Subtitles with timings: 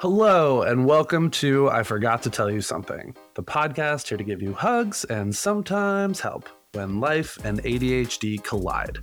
[0.00, 4.42] Hello, and welcome to I Forgot to Tell You Something, the podcast here to give
[4.42, 8.98] you hugs and sometimes help when life and ADHD collide.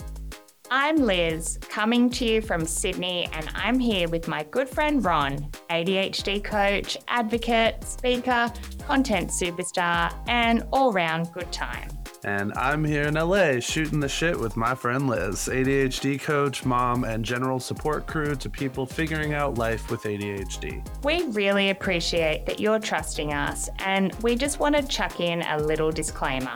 [0.69, 5.49] I'm Liz, coming to you from Sydney, and I'm here with my good friend Ron,
[5.71, 8.53] ADHD coach, advocate, speaker,
[8.85, 11.89] content superstar, and all round good time.
[12.25, 17.03] And I'm here in LA shooting the shit with my friend Liz, ADHD coach, mom,
[17.03, 20.85] and general support crew to people figuring out life with ADHD.
[21.03, 25.57] We really appreciate that you're trusting us, and we just want to chuck in a
[25.57, 26.55] little disclaimer.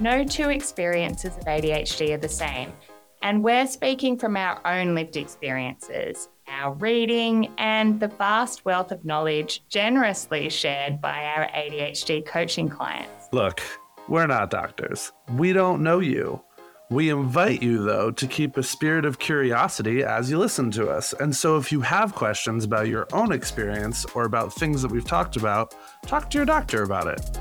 [0.00, 2.72] No two experiences of ADHD are the same,
[3.20, 9.04] and we're speaking from our own lived experiences, our reading, and the vast wealth of
[9.04, 13.28] knowledge generously shared by our ADHD coaching clients.
[13.32, 13.60] Look,
[14.08, 15.12] we're not doctors.
[15.36, 16.42] We don't know you.
[16.90, 21.14] We invite you, though, to keep a spirit of curiosity as you listen to us.
[21.14, 25.06] And so, if you have questions about your own experience or about things that we've
[25.06, 27.38] talked about, talk to your doctor about it.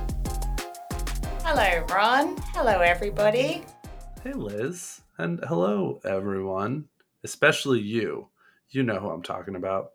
[1.44, 2.38] Hello, Ron.
[2.54, 3.66] Hello, everybody.
[4.23, 5.02] Hey, Liz.
[5.17, 6.86] And hello, everyone,
[7.23, 8.30] especially you.
[8.70, 9.92] You know who I'm talking about.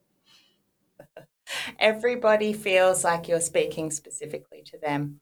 [1.78, 5.20] Everybody feels like you're speaking specifically to them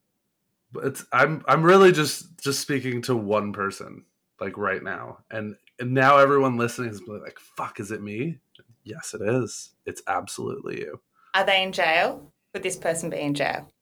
[0.82, 4.04] it's I'm I'm really just just speaking to one person
[4.40, 8.38] like right now, and and now everyone listening is like, "Fuck, is it me?"
[8.82, 9.70] Yes, it is.
[9.86, 11.00] It's absolutely you.
[11.34, 12.32] Are they in jail?
[12.52, 13.72] Would this person be in jail?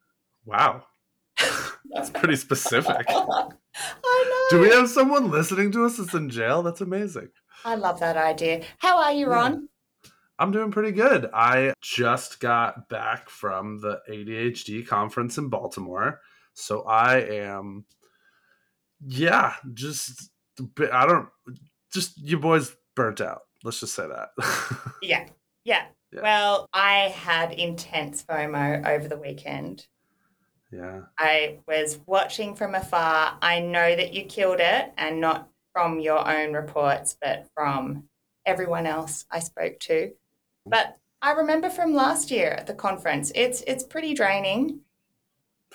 [0.44, 0.84] Wow,
[1.90, 3.06] that's pretty specific.
[3.08, 3.48] I
[4.04, 4.46] know.
[4.50, 6.62] Do we have someone listening to us that's in jail?
[6.62, 7.28] That's amazing.
[7.64, 8.62] I love that idea.
[8.78, 9.52] How are you, Ron?
[9.52, 10.10] Yeah.
[10.38, 11.30] I'm doing pretty good.
[11.32, 16.20] I just got back from the ADHD conference in Baltimore.
[16.54, 17.84] So I am,
[19.06, 20.30] yeah, just
[20.92, 21.28] I don't
[21.92, 23.42] just you boys burnt out.
[23.64, 24.30] Let's just say that.
[25.02, 25.26] yeah.
[25.64, 25.86] yeah.
[26.12, 26.20] Yeah.
[26.22, 29.86] Well, I had intense FOMO over the weekend.
[30.70, 31.02] Yeah.
[31.18, 33.38] I was watching from afar.
[33.40, 38.04] I know that you killed it and not from your own reports, but from
[38.44, 40.12] everyone else I spoke to.
[40.66, 44.80] But I remember from last year at the conference, it's it's pretty draining.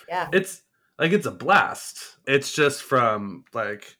[0.08, 0.28] Yeah.
[0.34, 0.64] It's
[1.00, 2.18] like it's a blast.
[2.25, 3.97] It's just from like,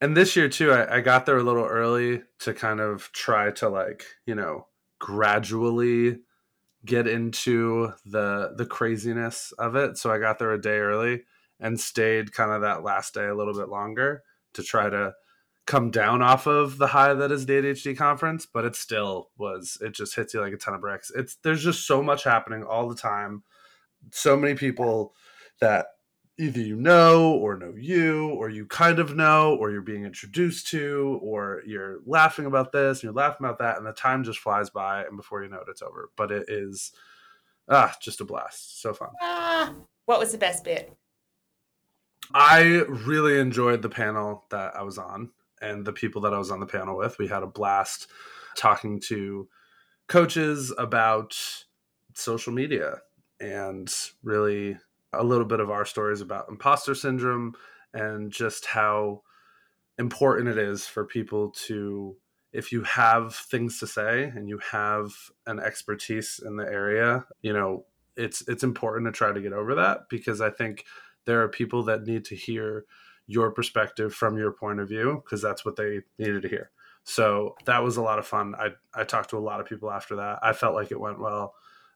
[0.00, 3.50] and this year too, I, I got there a little early to kind of try
[3.52, 4.66] to like, you know,
[4.98, 6.20] gradually
[6.84, 9.96] get into the the craziness of it.
[9.98, 11.22] So I got there a day early
[11.60, 14.22] and stayed kind of that last day a little bit longer
[14.54, 15.14] to try to
[15.64, 19.78] come down off of the high that is the ADHD conference, but it still was
[19.80, 21.10] it just hits you like a ton of bricks.
[21.14, 23.44] It's there's just so much happening all the time.
[24.10, 25.14] So many people
[25.60, 25.86] that
[26.38, 30.66] either you know or know you or you kind of know or you're being introduced
[30.68, 34.38] to or you're laughing about this and you're laughing about that and the time just
[34.38, 36.10] flies by and before you know it it's over.
[36.16, 36.92] But it is
[37.68, 38.80] ah just a blast.
[38.80, 39.10] So fun.
[39.20, 39.74] Ah,
[40.06, 40.96] what was the best bit?
[42.34, 46.50] I really enjoyed the panel that i was on and the people that i was
[46.50, 47.18] on the panel with.
[47.18, 48.08] We had a blast
[48.56, 49.48] talking to
[50.08, 51.36] coaches about
[52.14, 52.98] social media
[53.40, 54.78] and really
[55.12, 57.54] a little bit of our stories about imposter syndrome
[57.94, 59.22] and just how
[59.98, 62.16] important it is for people to
[62.52, 65.10] if you have things to say and you have
[65.46, 67.84] an expertise in the area you know
[68.16, 70.84] it's it's important to try to get over that because i think
[71.24, 72.84] there are people that need to hear
[73.26, 76.70] your perspective from your point of view because that's what they needed to hear.
[77.04, 78.54] So that was a lot of fun.
[78.56, 80.38] I i talked to a lot of people after that.
[80.42, 81.54] I felt like it went well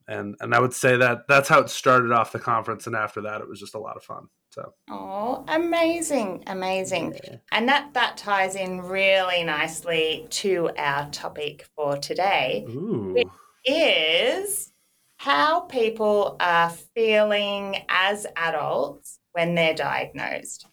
[0.08, 3.20] and and I would say that that's how it started off the conference, and after
[3.22, 4.28] that, it was just a lot of fun.
[4.50, 7.36] So, oh, amazing, amazing, yeah.
[7.52, 13.12] and that that ties in really nicely to our topic for today, Ooh.
[13.14, 13.28] which
[13.64, 14.72] is
[15.18, 20.66] how people are feeling as adults when they're diagnosed.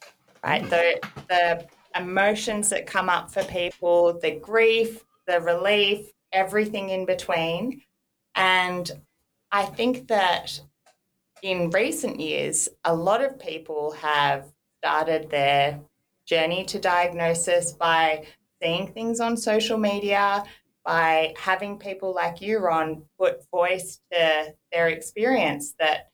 [0.43, 0.69] Right, mm.
[0.69, 7.81] the the emotions that come up for people, the grief, the relief, everything in between.
[8.35, 8.91] And
[9.53, 10.59] I think that
[11.43, 15.79] in recent years, a lot of people have started their
[16.25, 18.25] journey to diagnosis by
[18.59, 20.43] seeing things on social media,
[20.83, 26.09] by having people like you, Ron, put voice to their experience that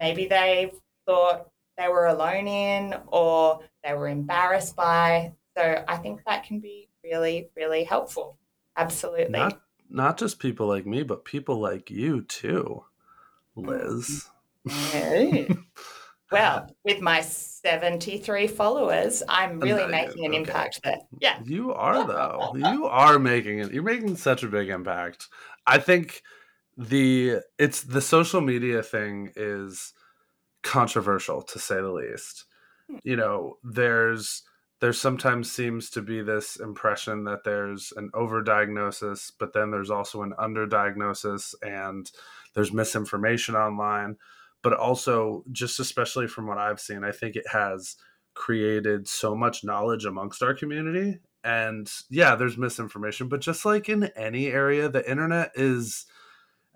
[0.00, 0.72] maybe they
[1.04, 5.34] thought they were alone in or they were embarrassed by.
[5.58, 8.38] So I think that can be really, really helpful.
[8.78, 9.38] Absolutely.
[9.38, 12.84] Not not just people like me, but people like you too,
[13.54, 14.28] Liz.
[14.68, 15.46] Hey.
[16.32, 20.40] well, with my 73 followers, I'm really making an okay.
[20.40, 20.98] impact there.
[21.20, 21.38] Yeah.
[21.44, 22.52] You are, though.
[22.56, 23.72] you are making it.
[23.72, 25.28] You're making such a big impact.
[25.68, 26.22] I think
[26.76, 29.92] the it's the social media thing is
[30.62, 32.44] controversial to say the least.
[32.90, 32.98] Hmm.
[33.04, 34.42] You know, there's
[34.80, 40.22] there sometimes seems to be this impression that there's an overdiagnosis, but then there's also
[40.22, 42.10] an underdiagnosis and
[42.54, 44.16] there's misinformation online.
[44.62, 47.96] But also, just especially from what I've seen, I think it has
[48.34, 51.18] created so much knowledge amongst our community.
[51.44, 56.06] And yeah, there's misinformation, but just like in any area, the internet is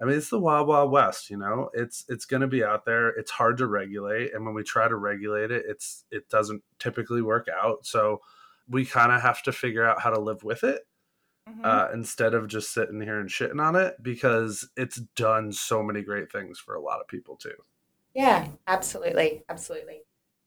[0.01, 1.31] I mean, it's the wild, wild west.
[1.31, 3.11] You know, it's it's going to be out there.
[3.11, 7.23] It's hard to regulate, and when we try to regulate it, it's it doesn't typically
[7.23, 7.85] work out.
[7.85, 8.23] So
[8.69, 10.87] we kind of have to figure out how to live with it
[11.49, 11.65] mm-hmm.
[11.65, 16.03] uh, instead of just sitting here and shitting on it because it's done so many
[16.03, 17.55] great things for a lot of people too.
[18.15, 20.03] Yeah, absolutely, absolutely.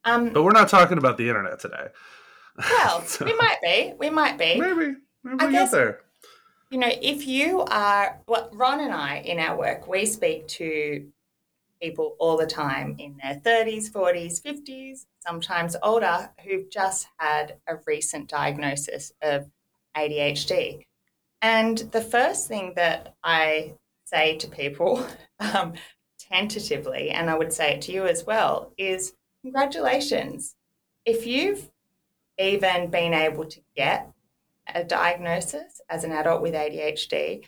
[0.05, 1.87] Um, but we're not talking about the internet today.
[2.55, 3.93] Well, so, we might be.
[3.97, 4.59] We might be.
[4.59, 4.93] Maybe.
[5.23, 5.99] Maybe I we guess, get there
[6.73, 11.05] you know, if you are, well, Ron and I in our work, we speak to
[11.79, 17.75] people all the time in their 30s, 40s, 50s, sometimes older, who've just had a
[17.85, 19.51] recent diagnosis of
[19.95, 20.87] ADHD.
[21.43, 23.75] And the first thing that I
[24.05, 25.05] say to people,
[25.39, 25.73] um,
[26.19, 30.55] tentatively, and I would say it to you as well, is congratulations.
[31.05, 31.69] If you've
[32.39, 34.11] even been able to get
[34.73, 37.45] a diagnosis as an adult with ADHD,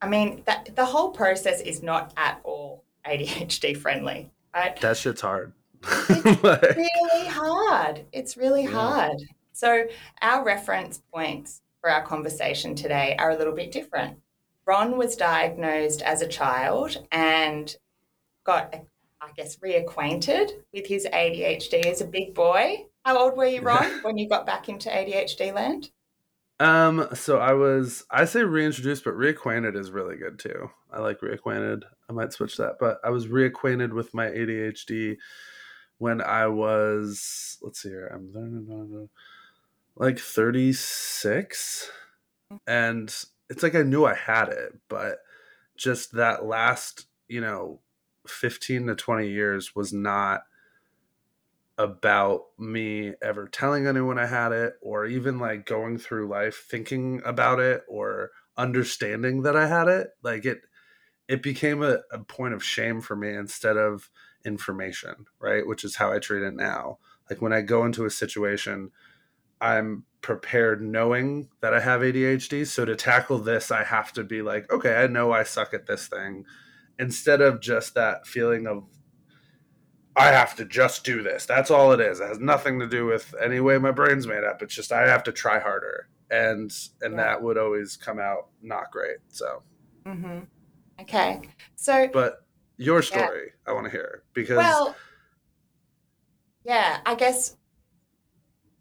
[0.00, 4.78] I mean, that, the whole process is not at all ADHD friendly, right?
[4.80, 5.52] That shit's hard.
[5.82, 6.42] it's
[6.76, 8.04] really hard.
[8.12, 8.70] It's really yeah.
[8.70, 9.22] hard.
[9.52, 9.86] So,
[10.20, 14.18] our reference points for our conversation today are a little bit different.
[14.66, 17.76] Ron was diagnosed as a child and
[18.44, 18.74] got,
[19.20, 22.86] I guess, reacquainted with his ADHD as a big boy.
[23.04, 25.90] How old were you, Ron, when you got back into ADHD land?
[26.60, 30.70] Um, so I was I say reintroduced, but reacquainted is really good too.
[30.92, 31.82] I like reacquainted.
[32.08, 35.16] I might switch that, but I was reacquainted with my ADHD
[35.98, 39.08] when I was let's see here, I'm learning
[39.96, 41.90] like 36.
[42.66, 43.14] And
[43.50, 45.18] it's like I knew I had it, but
[45.76, 47.80] just that last, you know,
[48.26, 50.42] 15 to 20 years was not
[51.76, 57.20] about me ever telling anyone I had it or even like going through life thinking
[57.24, 60.10] about it or understanding that I had it.
[60.22, 60.62] Like it
[61.26, 64.10] it became a, a point of shame for me instead of
[64.44, 65.66] information, right?
[65.66, 66.98] Which is how I treat it now.
[67.30, 68.90] Like when I go into a situation,
[69.60, 72.66] I'm prepared knowing that I have ADHD.
[72.66, 75.86] So to tackle this, I have to be like, okay, I know I suck at
[75.86, 76.44] this thing.
[76.98, 78.84] Instead of just that feeling of
[80.16, 81.44] I have to just do this.
[81.44, 82.20] That's all it is.
[82.20, 84.62] It has nothing to do with any way my brain's made up.
[84.62, 86.72] It's just I have to try harder, and
[87.02, 87.16] and yeah.
[87.16, 89.18] that would always come out not great.
[89.28, 89.62] So,
[90.06, 90.40] mm-hmm.
[91.00, 91.42] okay.
[91.74, 92.44] So, but
[92.76, 93.70] your story, yeah.
[93.70, 94.58] I want to hear because.
[94.58, 94.96] Well,
[96.64, 97.56] yeah, I guess.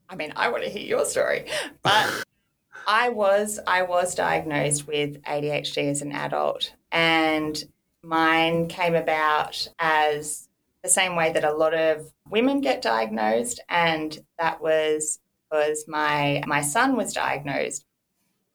[0.09, 1.47] I mean, I want to hear your story,
[1.81, 2.25] but
[2.87, 7.63] I was I was diagnosed with ADHD as an adult, and
[8.03, 10.47] mine came about as
[10.83, 15.19] the same way that a lot of women get diagnosed, and that was
[15.49, 17.85] because my my son was diagnosed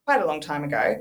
[0.07, 1.01] quite a long time ago.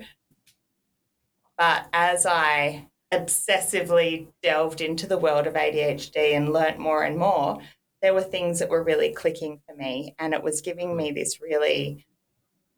[1.58, 7.60] But as I obsessively delved into the world of ADHD and learnt more and more,
[8.02, 11.42] there were things that were really clicking for me, and it was giving me this
[11.42, 12.06] really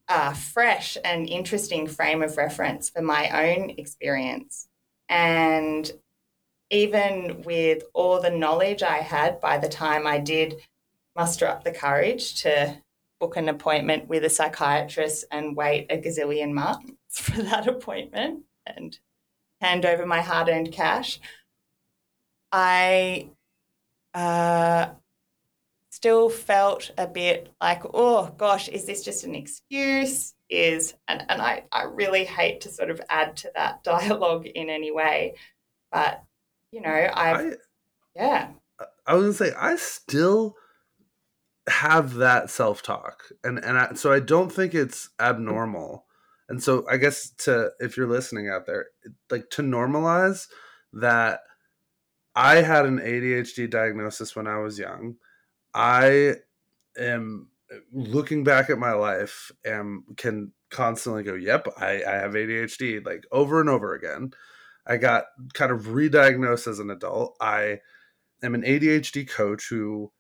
[0.08, 4.68] uh, fresh and interesting frame of reference for my own experience.
[5.08, 5.92] And
[6.70, 10.62] even with all the knowledge I had by the time I did
[11.16, 12.78] muster up the courage to
[13.20, 18.98] book an appointment with a psychiatrist and wait a gazillion months for that appointment and
[19.62, 21.20] hand over my hard earned cash,
[22.52, 23.30] I
[24.14, 24.90] uh,
[25.90, 30.34] still felt a bit like, oh gosh, is this just an excuse?
[30.50, 34.70] Is and, and I, I really hate to sort of add to that dialogue in
[34.70, 35.36] any way,
[35.92, 36.24] but
[36.72, 37.52] you know, I've, I,
[38.16, 38.50] yeah.
[39.06, 40.56] I was gonna say I still
[41.68, 46.06] have that self talk, and and I, so I don't think it's abnormal.
[46.48, 48.88] And so I guess to if you're listening out there,
[49.30, 50.48] like to normalize
[50.94, 51.42] that
[52.36, 55.16] I had an ADHD diagnosis when I was young.
[55.74, 56.36] I
[56.98, 57.50] am
[57.92, 63.26] looking back at my life and can constantly go, "Yep, I, I have ADHD," like
[63.32, 64.32] over and over again.
[64.86, 67.36] I got kind of re-diagnosed as an adult.
[67.40, 67.80] I
[68.42, 70.12] am an ADHD coach who,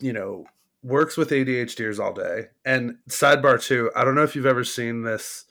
[0.00, 0.44] you know,
[0.82, 2.46] works with ADHDers all day.
[2.64, 5.44] And sidebar too, I don't know if you've ever seen this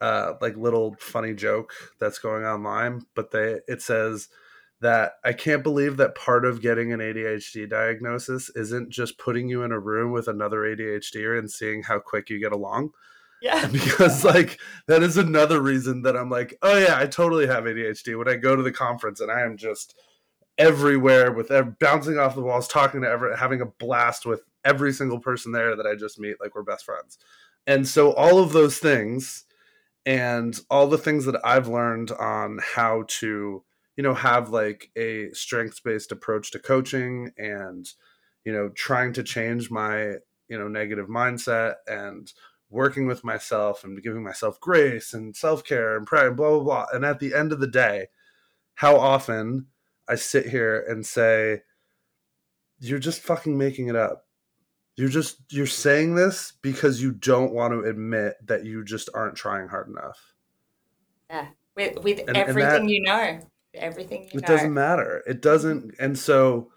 [0.00, 4.28] uh, like little funny joke that's going online, but they it says
[4.80, 9.62] that I can't believe that part of getting an ADHD diagnosis isn't just putting you
[9.62, 12.90] in a room with another ADHDer and seeing how quick you get along.
[13.40, 13.68] Yeah.
[13.72, 18.18] Because like that is another reason that I'm like, oh yeah, I totally have ADHD
[18.18, 19.94] when I go to the conference and I am just
[20.58, 25.20] everywhere with bouncing off the walls, talking to ever having a blast with every single
[25.20, 27.18] person there that I just meet like we're best friends.
[27.66, 29.44] And so all of those things
[30.04, 33.62] and all the things that I've learned on how to,
[33.96, 37.86] you know, have like a strengths based approach to coaching and,
[38.44, 40.14] you know, trying to change my,
[40.48, 42.32] you know, negative mindset and
[42.70, 46.62] working with myself and giving myself grace and self care and prayer and blah, blah,
[46.62, 46.86] blah.
[46.92, 48.08] And at the end of the day,
[48.74, 49.66] how often
[50.06, 51.62] I sit here and say,
[52.80, 54.26] you're just fucking making it up.
[54.96, 59.36] You're just you're saying this because you don't want to admit that you just aren't
[59.36, 60.34] trying hard enough.
[61.30, 61.46] Yeah,
[61.76, 63.40] with with and, everything and that, you know,
[63.74, 64.48] everything you it know.
[64.48, 65.22] doesn't matter.
[65.26, 66.72] It doesn't, and so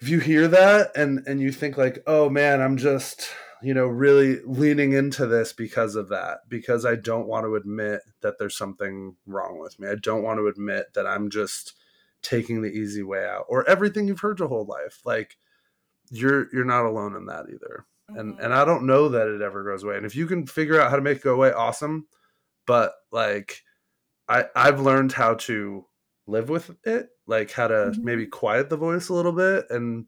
[0.00, 3.28] if you hear that and and you think like, oh man, I'm just
[3.62, 8.00] you know really leaning into this because of that because I don't want to admit
[8.20, 9.88] that there's something wrong with me.
[9.88, 11.74] I don't want to admit that I'm just
[12.22, 15.00] taking the easy way out or everything you've heard your whole life.
[15.04, 15.36] Like
[16.10, 17.86] you're you're not alone in that either.
[18.10, 18.18] Mm-hmm.
[18.18, 19.96] And and I don't know that it ever goes away.
[19.96, 22.06] And if you can figure out how to make it go away, awesome.
[22.66, 23.62] But like
[24.28, 25.86] I I've learned how to
[26.26, 28.04] live with it, like how to mm-hmm.
[28.04, 30.06] maybe quiet the voice a little bit and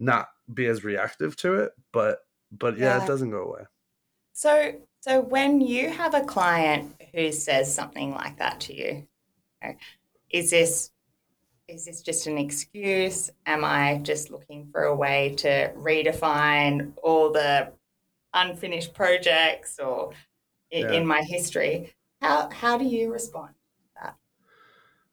[0.00, 1.72] not be as reactive to it.
[1.92, 2.18] But
[2.58, 3.04] but yeah, yeah.
[3.04, 3.62] it doesn't go away.
[4.32, 9.06] So so when you have a client who says something like that to you,
[10.30, 10.90] is this
[11.68, 13.30] is this just an excuse?
[13.46, 17.72] Am I just looking for a way to redefine all the
[18.34, 20.12] unfinished projects or
[20.70, 20.92] yeah.
[20.92, 21.94] in my history?
[22.20, 24.16] How how do you respond to that?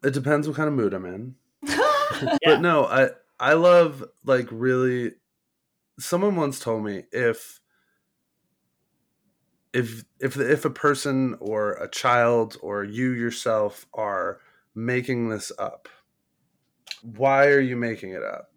[0.03, 1.35] It depends what kind of mood I'm in.
[1.63, 2.37] yeah.
[2.43, 5.13] But no, I I love like really
[5.99, 7.59] someone once told me if
[9.73, 14.39] if if if a person or a child or you yourself are
[14.75, 15.87] making this up
[17.01, 18.51] why are you making it up?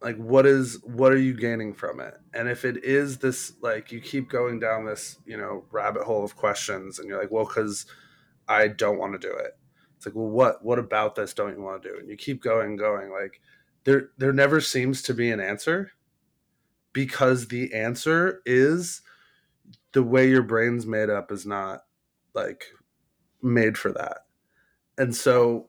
[0.00, 2.14] Like what is what are you gaining from it?
[2.34, 6.24] And if it is this like you keep going down this, you know, rabbit hole
[6.24, 7.86] of questions and you're like, well, cuz
[8.48, 9.56] I don't want to do it.
[9.96, 11.98] It's like, well, what what about this don't you want to do?
[11.98, 13.40] And you keep going going like
[13.84, 15.92] there there never seems to be an answer
[16.92, 19.02] because the answer is
[19.92, 21.84] the way your brain's made up is not
[22.34, 22.66] like
[23.42, 24.18] made for that.
[24.98, 25.68] And so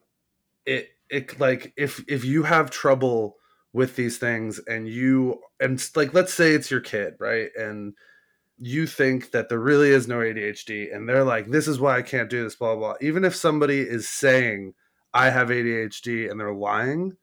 [0.65, 3.38] it it like if if you have trouble
[3.74, 7.93] with these things and you and like let's say it's your kid right and
[8.60, 12.01] you think that there really is no ADHD and they're like this is why I
[12.03, 12.96] can't do this blah blah, blah.
[13.01, 14.74] even if somebody is saying
[15.13, 17.17] I have ADHD and they're lying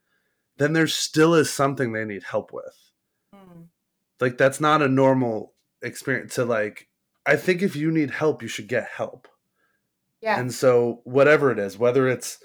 [0.60, 2.92] then there still is something they need help with
[3.34, 3.66] mm.
[4.20, 6.88] like that's not a normal experience to like
[7.26, 9.26] I think if you need help you should get help
[10.20, 12.38] yeah and so whatever it is whether it's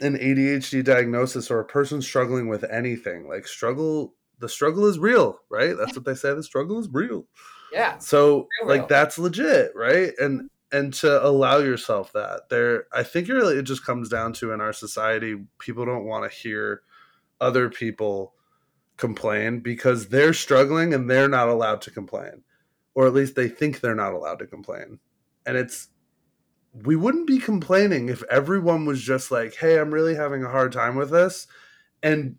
[0.00, 5.38] an ADHD diagnosis or a person struggling with anything, like struggle, the struggle is real,
[5.48, 5.74] right?
[5.76, 6.34] That's what they say.
[6.34, 7.26] The struggle is real.
[7.72, 7.98] Yeah.
[7.98, 10.12] So like that's legit, right?
[10.18, 14.52] And and to allow yourself that there, I think really it just comes down to
[14.52, 16.82] in our society, people don't want to hear
[17.44, 18.34] other people
[18.96, 22.42] complain because they're struggling and they're not allowed to complain,
[22.94, 24.98] or at least they think they're not allowed to complain,
[25.46, 25.88] and it's
[26.82, 30.72] we wouldn't be complaining if everyone was just like, hey, I'm really having a hard
[30.72, 31.46] time with this.
[32.02, 32.36] And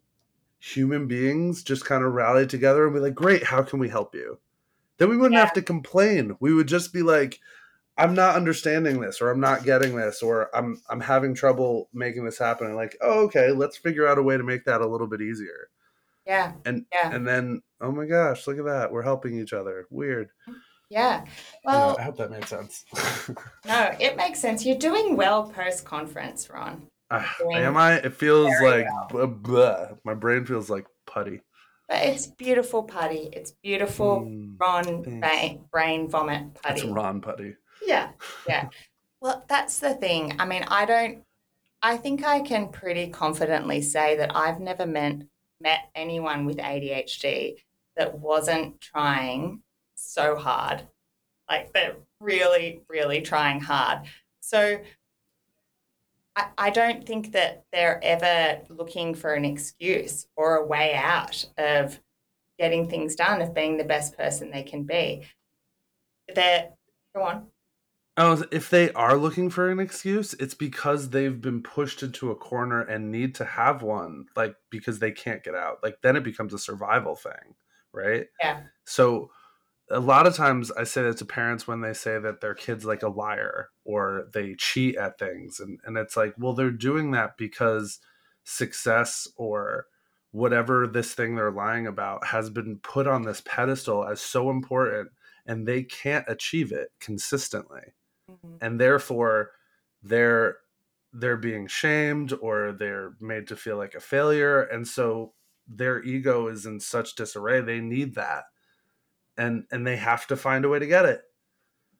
[0.59, 4.13] human beings just kind of rally together and be like, great, how can we help
[4.13, 4.39] you?
[4.97, 5.45] Then we wouldn't yeah.
[5.45, 6.35] have to complain.
[6.39, 7.39] We would just be like,
[7.97, 12.25] I'm not understanding this or I'm not getting this or I'm I'm having trouble making
[12.25, 12.67] this happen.
[12.67, 15.21] And like, oh, okay, let's figure out a way to make that a little bit
[15.21, 15.69] easier.
[16.25, 16.53] Yeah.
[16.65, 17.13] And yeah.
[17.13, 18.91] and then, oh my gosh, look at that.
[18.91, 19.85] We're helping each other.
[19.89, 20.29] Weird.
[20.89, 21.25] Yeah.
[21.63, 22.85] Well, yeah, I hope that made sense.
[23.65, 24.65] no, it makes sense.
[24.65, 26.87] You're doing well post conference, Ron.
[27.09, 27.23] Uh,
[27.53, 27.93] am I?
[27.93, 29.07] It feels like well.
[29.09, 29.87] blah, blah.
[30.03, 31.41] my brain feels like putty.
[31.87, 33.29] But it's beautiful putty.
[33.31, 36.81] It's beautiful mm, Ron brain, brain vomit putty.
[36.81, 37.55] It's Ron putty.
[37.86, 38.10] Yeah.
[38.48, 38.70] Yeah.
[39.22, 40.36] well, that's the thing.
[40.39, 41.24] I mean, I don't.
[41.82, 45.22] I think I can pretty confidently say that I've never met
[45.62, 47.56] met anyone with ADHD
[47.96, 49.62] that wasn't trying
[49.96, 50.82] so hard.
[51.50, 54.00] Like they're really, really trying hard.
[54.42, 54.80] So
[56.36, 61.46] I, I don't think that they're ever looking for an excuse or a way out
[61.58, 62.00] of
[62.58, 65.24] getting things done, of being the best person they can be.
[66.34, 66.70] They're
[67.15, 67.48] Go on.
[68.17, 72.36] Oh, if they are looking for an excuse, it's because they've been pushed into a
[72.36, 75.79] corner and need to have one, like because they can't get out.
[75.84, 77.55] Like then it becomes a survival thing,
[77.91, 78.27] right?
[78.41, 78.62] Yeah.
[78.86, 79.31] So
[79.89, 82.86] a lot of times I say that to parents when they say that their kid's
[82.86, 85.60] like a liar or they cheat at things.
[85.60, 88.00] And, and it's like, well, they're doing that because
[88.45, 89.88] success or
[90.31, 95.10] whatever this thing they're lying about has been put on this pedestal as so important
[95.45, 97.93] and they can't achieve it consistently
[98.29, 98.55] mm-hmm.
[98.62, 99.51] and therefore
[100.03, 100.58] they're
[101.13, 105.34] they're being shamed or they're made to feel like a failure and so
[105.67, 108.44] their ego is in such disarray they need that
[109.38, 111.22] and and they have to find a way to get it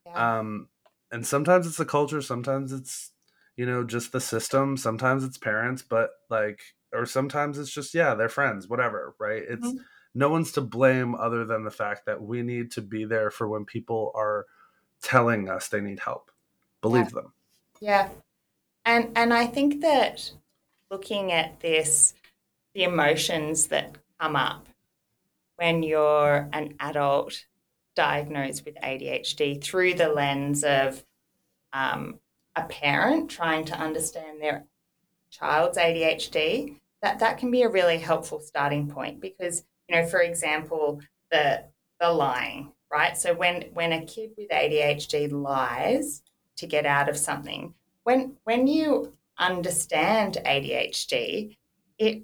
[0.06, 0.40] yeah.
[0.40, 0.68] um
[1.12, 3.12] and sometimes it's the culture sometimes it's
[3.56, 6.62] you know just the system sometimes it's parents but like
[6.94, 9.78] or sometimes it's just yeah they're friends whatever right it's mm-hmm.
[10.14, 13.48] no one's to blame other than the fact that we need to be there for
[13.48, 14.46] when people are
[15.02, 16.32] telling us they need help.
[16.82, 17.22] Believe yeah.
[17.22, 17.34] them.
[17.80, 18.10] Yeah.
[18.86, 20.32] And and i think that
[20.92, 22.14] looking at this
[22.76, 24.68] the emotions that come up
[25.56, 27.46] when you're an adult
[27.96, 31.04] diagnosed with adhd through the lens of
[31.74, 32.20] um,
[32.56, 34.66] a parent trying to understand their
[35.30, 40.22] child's ADHD, that that can be a really helpful starting point because you know, for
[40.22, 41.64] example, the
[42.00, 43.18] the lying, right?
[43.18, 46.22] So when when a kid with ADHD lies
[46.58, 47.74] to get out of something,
[48.04, 51.58] when when you understand ADHD,
[51.98, 52.24] it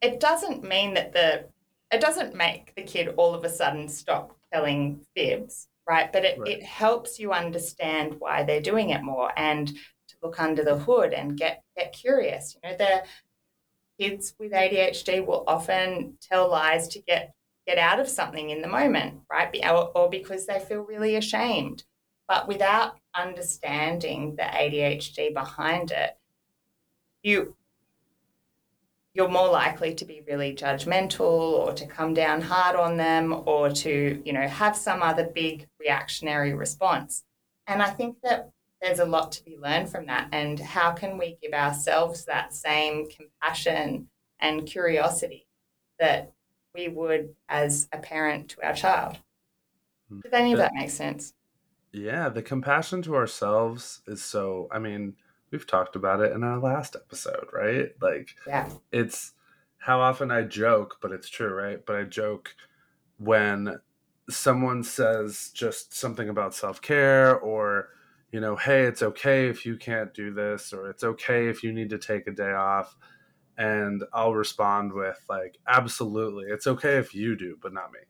[0.00, 1.44] it doesn't mean that the
[1.90, 6.12] it doesn't make the kid all of a sudden stop telling fibs, right?
[6.12, 6.52] But it, right.
[6.52, 11.12] it helps you understand why they're doing it more and to look under the hood
[11.12, 12.56] and get get curious.
[12.62, 13.02] You know, the
[13.98, 17.34] kids with ADHD will often tell lies to get
[17.66, 19.48] get out of something in the moment, right?
[19.64, 21.84] Or, or because they feel really ashamed.
[22.28, 26.16] But without understanding the ADHD behind it,
[27.22, 27.54] you
[29.14, 33.68] you're more likely to be really judgmental or to come down hard on them or
[33.70, 37.24] to you know have some other big reactionary response
[37.66, 41.18] and i think that there's a lot to be learned from that and how can
[41.18, 44.08] we give ourselves that same compassion
[44.40, 45.46] and curiosity
[45.98, 46.32] that
[46.74, 49.18] we would as a parent to our child
[50.08, 50.20] hmm.
[50.20, 51.34] did any of that make sense
[51.92, 55.14] yeah the compassion to ourselves is so i mean
[55.52, 57.90] we've talked about it in our last episode, right?
[58.00, 59.32] Like, yeah, it's
[59.78, 61.84] how often I joke, but it's true, right?
[61.86, 62.56] But I joke
[63.18, 63.78] when
[64.30, 67.90] someone says just something about self care or,
[68.32, 71.72] you know, hey, it's okay if you can't do this, or it's okay if you
[71.72, 72.96] need to take a day off.
[73.58, 78.00] And I'll respond with, like, absolutely, it's okay if you do, but not me.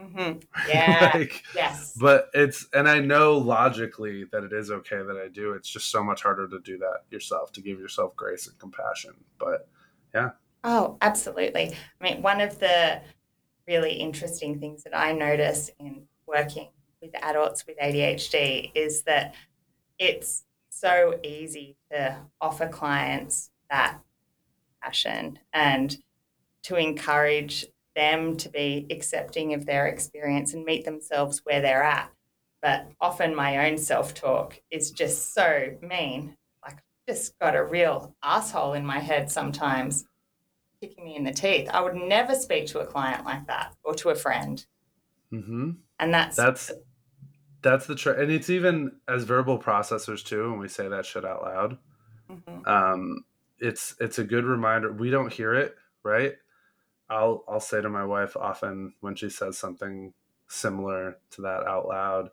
[0.00, 0.38] Mm-hmm.
[0.68, 1.10] Yeah.
[1.14, 1.96] like, yes.
[1.98, 5.52] But it's, and I know logically that it is okay that I do.
[5.52, 9.12] It's just so much harder to do that yourself, to give yourself grace and compassion.
[9.38, 9.68] But
[10.14, 10.30] yeah.
[10.64, 11.74] Oh, absolutely.
[12.00, 13.00] I mean, one of the
[13.66, 16.68] really interesting things that I notice in working
[17.00, 19.34] with adults with ADHD is that
[19.98, 23.98] it's so easy to offer clients that
[24.82, 25.96] passion and
[26.64, 32.10] to encourage them to be accepting of their experience and meet themselves where they're at.
[32.62, 36.36] But often my own self talk is just so mean.
[36.64, 40.04] Like, just got a real asshole in my head sometimes,
[40.80, 41.68] kicking me in the teeth.
[41.72, 44.64] I would never speak to a client like that or to a friend.
[45.32, 45.70] Mm-hmm.
[45.98, 46.72] And that's that's
[47.62, 50.50] that's the tr- and it's even as verbal processors too.
[50.50, 51.78] When we say that shit out loud,
[52.30, 52.68] mm-hmm.
[52.68, 53.24] um,
[53.60, 54.92] it's it's a good reminder.
[54.92, 56.34] We don't hear it, right?
[57.10, 60.12] I'll I'll say to my wife often when she says something
[60.48, 62.30] similar to that out loud,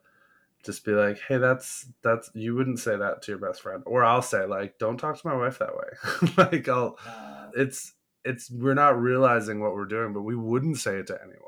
[0.63, 4.03] just be like, "Hey, that's that's you wouldn't say that to your best friend," or
[4.03, 7.47] I'll say like, "Don't talk to my wife that way." like I'll, uh.
[7.55, 11.41] it's it's we're not realizing what we're doing, but we wouldn't say it to anyone.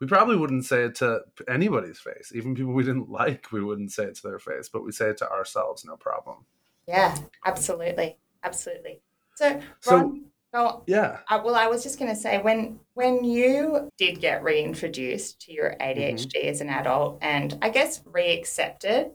[0.00, 3.50] We probably wouldn't say it to anybody's face, even people we didn't like.
[3.50, 6.44] We wouldn't say it to their face, but we say it to ourselves, no problem.
[6.86, 9.00] Yeah, absolutely, absolutely.
[9.38, 11.18] So, Ron, Oh, yeah.
[11.28, 15.52] Uh, well, I was just going to say when when you did get reintroduced to
[15.52, 16.48] your ADHD mm-hmm.
[16.48, 19.14] as an adult, and I guess reaccepted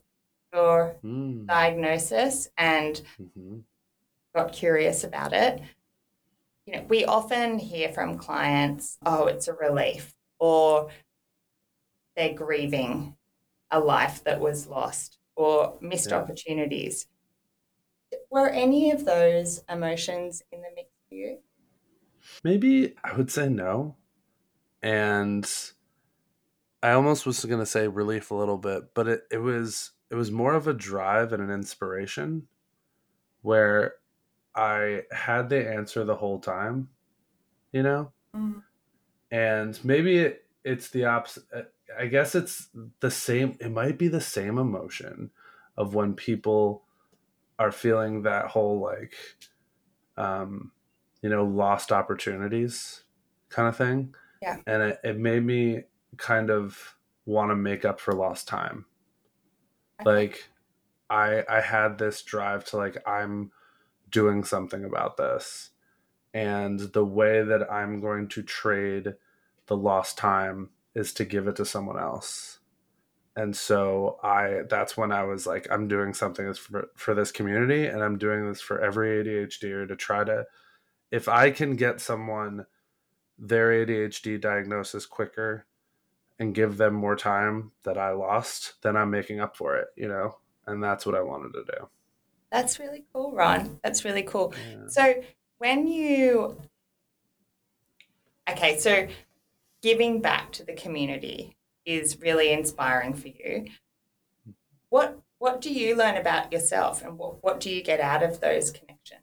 [0.54, 1.48] your mm.
[1.48, 3.58] diagnosis and mm-hmm.
[4.36, 5.60] got curious about it.
[6.68, 10.90] You know, we often hear from clients, "Oh, it's a relief," or
[12.16, 13.16] they're grieving
[13.72, 16.18] a life that was lost or missed yeah.
[16.18, 17.08] opportunities.
[18.34, 21.38] Were any of those emotions in the mix for you?
[22.44, 23.96] Maybe I would say no.
[24.82, 25.48] And
[26.82, 30.16] I almost was going to say relief a little bit, but it, it was it
[30.16, 32.48] was more of a drive and an inspiration
[33.44, 33.94] where
[34.56, 36.90] I had the answer the whole time,
[37.72, 38.14] you know?
[38.36, 38.64] Mm.
[39.30, 41.46] And maybe it, it's the opposite.
[42.00, 42.70] I guess it's
[43.00, 45.30] the same, it might be the same emotion
[45.78, 46.83] of when people
[47.64, 49.16] are feeling that whole like,
[50.18, 50.72] um,
[51.22, 53.04] you know, lost opportunities
[53.50, 54.14] kind of thing.
[54.42, 54.58] Yeah.
[54.68, 55.84] And it, it made me
[56.18, 58.86] kind of want to make up for lost time.
[60.04, 60.50] Like
[61.10, 63.52] I I had this drive to like I'm
[64.10, 65.70] doing something about this.
[66.34, 69.14] And the way that I'm going to trade
[69.68, 72.60] the lost time is to give it to someone else.
[73.36, 77.88] And so I that's when I was like I'm doing something for for this community
[77.88, 80.46] and I'm doing this for every ADHDer to try to
[81.12, 82.66] if I can get someone
[83.38, 85.66] their ADHD diagnosis quicker
[86.40, 90.08] and give them more time that I lost, then I'm making up for it, you
[90.08, 90.38] know?
[90.66, 91.90] And that's what I wanted to do.
[92.52, 93.80] That's really cool, Ron.
[93.84, 94.54] That's really cool.
[94.70, 94.88] Yeah.
[94.88, 95.24] So
[95.58, 96.58] when you
[98.50, 99.08] okay, so
[99.82, 103.68] giving back to the community is really inspiring for you.
[104.90, 108.40] What what do you learn about yourself and what, what do you get out of
[108.40, 109.20] those connections?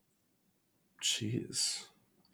[1.03, 1.87] Jeez.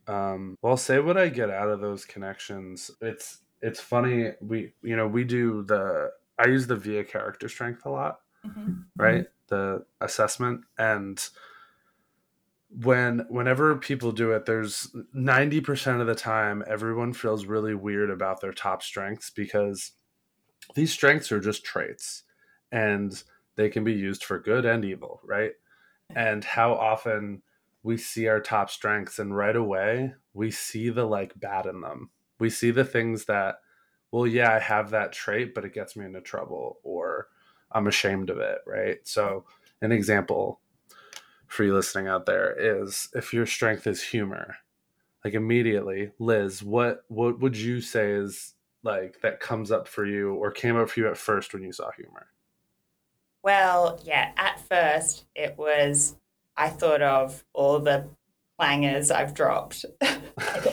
[0.09, 2.91] Um, well, I'll say what I get out of those connections.
[3.01, 4.33] It's it's funny.
[4.41, 8.85] We you know we do the I use the VIA character strength a lot, Mhm.
[8.97, 9.27] right?
[9.49, 11.25] The assessment and
[12.69, 18.41] when whenever people do it there's 90% of the time everyone feels really weird about
[18.41, 19.93] their top strengths because
[20.75, 22.25] these strengths are just traits
[22.73, 23.23] and
[23.57, 25.53] they can be used for good and evil right?
[26.15, 27.43] And how often
[27.83, 32.11] we see our top strengths and right away we see the like bad in them.
[32.39, 33.61] We see the things that
[34.13, 37.29] well yeah i have that trait but it gets me into trouble or
[37.73, 38.99] i'm ashamed of it right?
[39.05, 39.45] So
[39.83, 40.61] an example
[41.47, 44.57] for you listening out there is if your strength is humor
[45.25, 48.55] like immediately liz what what would you say is
[48.87, 51.73] like that comes up for you or came up for you at first when you
[51.73, 52.29] saw humor
[53.43, 56.17] Well, yeah, at first it was
[56.57, 58.09] I thought of all the
[58.59, 59.85] clangers I've dropped.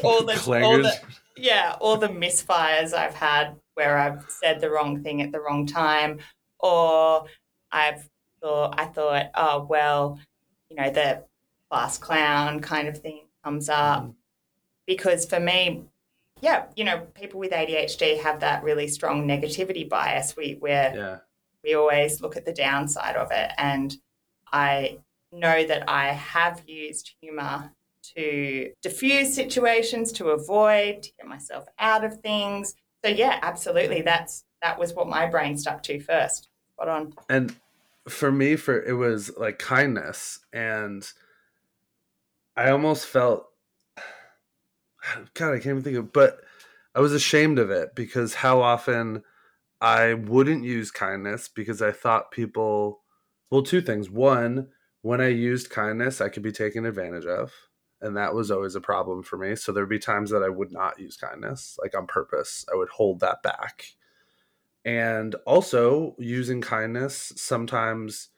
[0.04, 0.97] all the all the
[1.36, 5.65] yeah, all the misfires I've had where I've said the wrong thing at the wrong
[5.65, 6.19] time,
[6.60, 7.26] or
[7.71, 8.08] I've
[8.41, 10.19] thought I thought, oh well,
[10.69, 11.23] you know, the
[11.69, 14.06] class clown kind of thing comes up.
[14.06, 14.13] Mm.
[14.86, 15.84] Because for me,
[16.43, 20.36] yeah, you know, people with ADHD have that really strong negativity bias.
[20.36, 21.17] We we're yeah
[21.63, 23.51] we always look at the downside of it.
[23.58, 23.95] And
[24.51, 24.99] I
[25.32, 27.71] know that I have used humor
[28.15, 32.75] to diffuse situations, to avoid, to get myself out of things.
[33.03, 34.01] So yeah, absolutely.
[34.01, 36.49] That's that was what my brain stuck to first.
[36.75, 37.13] Spot on.
[37.29, 37.56] and
[38.08, 41.08] for me for it was like kindness and
[42.58, 43.53] i almost felt
[45.34, 46.42] god i can't even think of but
[46.96, 49.24] i was ashamed of it because how often
[49.82, 53.04] i wouldn't use kindness because i thought people
[53.54, 54.10] well two things.
[54.10, 54.70] One
[55.04, 57.52] when i used kindness i could be taken advantage of
[58.02, 59.56] and that was always a problem for me.
[59.56, 62.66] So there'd be times that i would not use kindness like on purpose.
[62.72, 63.86] I would hold that back.
[64.84, 68.30] And also using kindness sometimes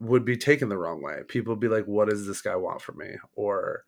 [0.00, 1.20] would be taken the wrong way.
[1.28, 3.12] People would be like what does this guy want from me?
[3.34, 3.84] Or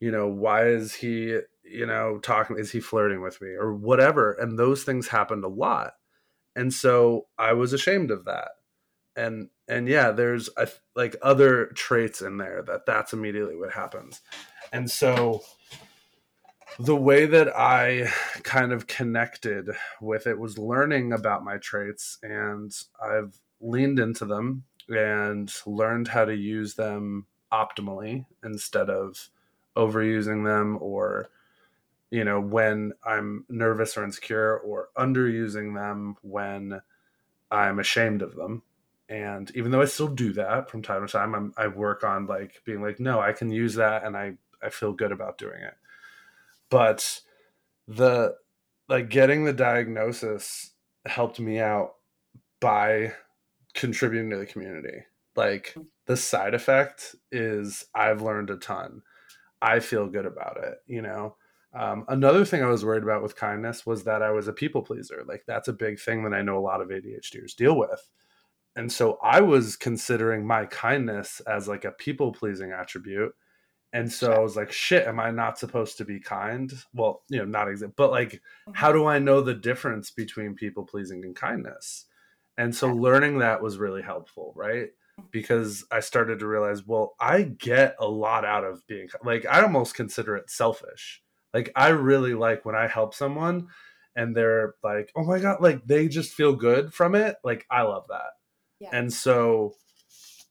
[0.00, 3.50] you know why is he you know talking is he flirting with me?
[3.50, 5.94] or whatever and those things happened a lot
[6.54, 8.48] and so i was ashamed of that
[9.16, 14.20] and and yeah there's th- like other traits in there that that's immediately what happens
[14.72, 15.42] and so
[16.78, 18.08] the way that I
[18.42, 24.64] kind of connected with it was learning about my traits, and I've leaned into them
[24.88, 29.30] and learned how to use them optimally instead of
[29.76, 31.28] overusing them or
[32.10, 36.80] you know when i'm nervous or insecure or underusing them when
[37.50, 38.62] i'm ashamed of them.
[39.08, 42.26] And even though i still do that from time to time I'm, i work on
[42.26, 45.62] like being like no i can use that and i i feel good about doing
[45.62, 45.74] it.
[46.70, 47.20] But
[47.86, 48.36] the
[48.88, 50.72] like getting the diagnosis
[51.04, 51.94] helped me out
[52.60, 53.12] by
[53.74, 55.04] contributing to the community.
[55.36, 59.02] Like the side effect is i've learned a ton
[59.62, 61.36] i feel good about it you know
[61.74, 64.82] um, another thing i was worried about with kindness was that i was a people
[64.82, 68.08] pleaser like that's a big thing that i know a lot of adhders deal with
[68.76, 73.34] and so i was considering my kindness as like a people pleasing attribute
[73.92, 76.70] and so I was like, shit, am I not supposed to be kind?
[76.92, 78.42] Well, you know, not exactly, but like,
[78.72, 82.04] how do I know the difference between people pleasing and kindness?
[82.58, 84.88] And so learning that was really helpful, right?
[85.30, 89.62] Because I started to realize, well, I get a lot out of being like, I
[89.62, 91.22] almost consider it selfish.
[91.54, 93.68] Like, I really like when I help someone
[94.14, 97.36] and they're like, oh my God, like they just feel good from it.
[97.44, 98.30] Like, I love that.
[98.78, 98.90] Yeah.
[98.92, 99.74] And so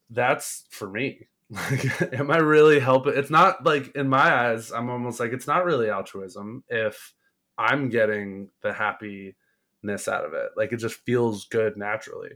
[0.10, 1.28] that's for me.
[1.52, 3.14] Like, am I really helping?
[3.16, 7.14] It's not like in my eyes, I'm almost like it's not really altruism if
[7.56, 10.50] I'm getting the happiness out of it.
[10.58, 12.32] Like it just feels good naturally.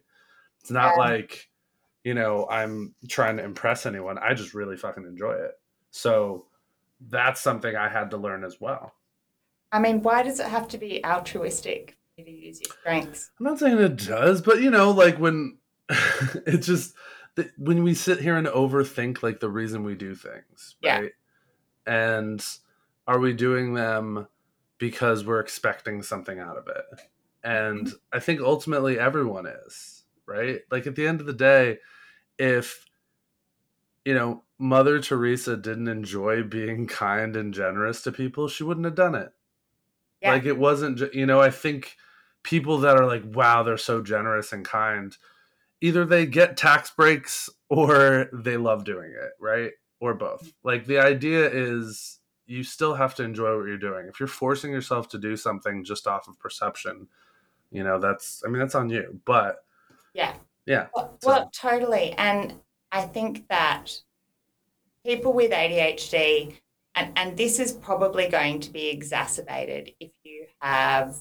[0.62, 1.00] It's not Yeah.
[1.02, 1.50] like,
[2.04, 4.18] you know, I'm trying to impress anyone.
[4.18, 5.52] I just really fucking enjoy it.
[5.92, 6.46] So
[7.10, 8.94] that's something I had to learn as well.
[9.72, 13.32] I mean, why does it have to be altruistic for you to use your strengths?
[13.40, 15.58] I'm not saying it does, but you know, like when
[16.46, 16.96] it's just
[17.58, 21.00] when we sit here and overthink like the reason we do things, Yeah.
[21.00, 21.12] right?
[21.86, 22.46] And
[23.08, 24.28] are we doing them
[24.78, 26.86] because we're expecting something out of it?
[27.44, 27.96] And Mm-hmm.
[28.12, 29.99] I think ultimately everyone is,
[30.30, 30.60] right?
[30.70, 31.80] Like at the end of the day,
[32.38, 32.86] if
[34.06, 38.96] you know, Mother Teresa didn't enjoy being kind and generous to people, she wouldn't have
[38.96, 39.32] done it.
[40.22, 40.32] Yeah.
[40.32, 41.96] Like it wasn't, you know, I think
[42.44, 45.16] people that are like, wow, they're so generous and kind,
[45.82, 49.72] either they get tax breaks or they love doing it, right?
[50.00, 50.42] Or both.
[50.42, 50.68] Mm-hmm.
[50.68, 54.08] Like the idea is you still have to enjoy what you're doing.
[54.08, 57.08] If you're forcing yourself to do something just off of perception,
[57.72, 59.20] you know, that's, I mean, that's on you.
[59.24, 59.58] But
[60.20, 60.34] Yeah.
[60.66, 62.14] yeah, Well, So- well, totally.
[62.18, 62.60] And
[62.92, 63.88] I think that
[65.06, 66.56] people with ADHD,
[66.96, 71.16] and, and this is probably going to be exacerbated if you have,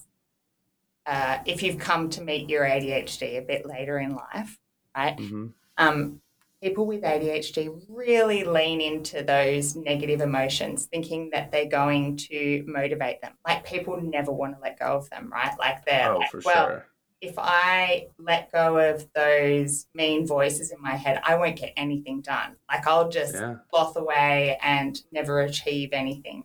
[1.07, 4.59] uh, if you've come to meet your ADHD a bit later in life,
[4.97, 5.17] right?
[5.17, 5.53] mhm.
[5.77, 6.21] Um,
[6.61, 13.23] people with ADHD really lean into those negative emotions, thinking that they're going to motivate
[13.23, 13.35] them.
[13.47, 15.57] Like people never want to let go of them, right?
[15.59, 16.87] Like they're oh, like, for well, sure.
[17.21, 22.21] If I let go of those mean voices in my head, I won't get anything
[22.21, 22.57] done.
[22.71, 23.57] Like I'll just Yeah.
[23.71, 26.45] sloth away and never achieve anything.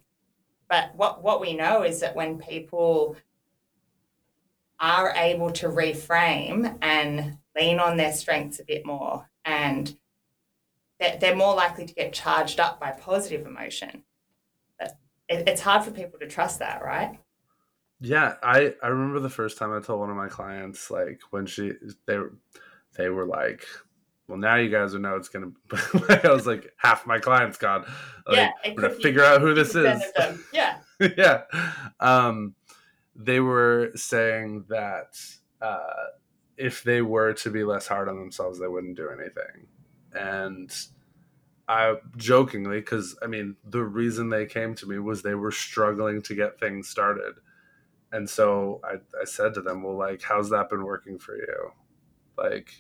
[0.68, 3.16] But what what we know is that when people
[4.80, 9.96] are able to reframe and lean on their strengths a bit more and
[11.00, 14.04] they're, they're more likely to get charged up by positive emotion.
[15.30, 17.18] It, it's hard for people to trust that, right?
[18.06, 21.46] Yeah, I I remember the first time I told one of my clients like when
[21.46, 21.72] she
[22.06, 22.34] they were
[22.98, 23.66] they were like,
[24.28, 25.54] well now you guys will know it's gonna.
[26.10, 27.86] like, I was like half my clients gone.
[28.28, 30.04] Like, yeah, I'm gonna figure out who this is.
[30.52, 30.80] Yeah.
[31.18, 31.44] yeah,
[32.02, 32.56] um,
[33.16, 35.18] they were saying that
[35.62, 36.08] uh,
[36.58, 39.68] if they were to be less hard on themselves, they wouldn't do anything,
[40.14, 40.76] and.
[41.66, 46.22] I jokingly, because I mean, the reason they came to me was they were struggling
[46.24, 47.36] to get things started.
[48.14, 51.72] And so I, I said to them, well, like, how's that been working for you?
[52.38, 52.72] Like,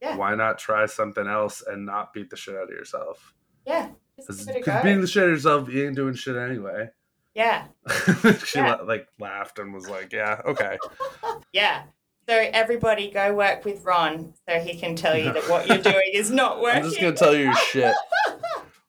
[0.00, 0.16] Yeah.
[0.16, 3.34] why not try something else and not beat the shit out of yourself?
[3.66, 3.90] Yeah.
[4.16, 4.82] Because give it a go.
[4.82, 6.88] beating the shit out of yourself, you ain't doing shit anyway.
[7.34, 7.66] yeah.
[8.44, 8.76] she Yeah.
[8.76, 10.78] la- like laughed and was like, yeah, okay.
[11.52, 11.82] Yeah.
[12.28, 16.10] So everybody go work with Ron so he can tell you that what you're doing
[16.14, 16.82] is not working.
[16.82, 17.94] I'm just going to tell you shit.